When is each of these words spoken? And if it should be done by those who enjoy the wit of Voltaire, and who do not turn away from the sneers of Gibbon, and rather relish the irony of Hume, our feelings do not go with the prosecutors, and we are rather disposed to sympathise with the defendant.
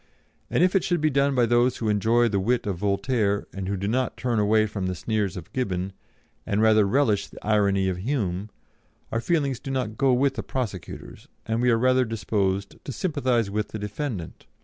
And 0.49 0.63
if 0.63 0.75
it 0.75 0.83
should 0.83 0.99
be 0.99 1.11
done 1.11 1.35
by 1.35 1.45
those 1.45 1.77
who 1.77 1.87
enjoy 1.87 2.27
the 2.27 2.39
wit 2.39 2.65
of 2.65 2.77
Voltaire, 2.77 3.45
and 3.53 3.67
who 3.67 3.77
do 3.77 3.87
not 3.87 4.17
turn 4.17 4.39
away 4.39 4.65
from 4.65 4.87
the 4.87 4.95
sneers 4.95 5.37
of 5.37 5.53
Gibbon, 5.53 5.93
and 6.43 6.59
rather 6.59 6.87
relish 6.87 7.27
the 7.27 7.37
irony 7.45 7.87
of 7.87 7.97
Hume, 7.97 8.49
our 9.11 9.21
feelings 9.21 9.59
do 9.59 9.69
not 9.69 9.99
go 9.99 10.11
with 10.11 10.33
the 10.33 10.41
prosecutors, 10.41 11.27
and 11.45 11.61
we 11.61 11.69
are 11.69 11.77
rather 11.77 12.03
disposed 12.03 12.83
to 12.83 12.91
sympathise 12.91 13.51
with 13.51 13.67
the 13.67 13.77
defendant. 13.77 14.47